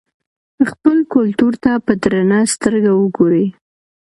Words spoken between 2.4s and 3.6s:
سترګه وګورئ.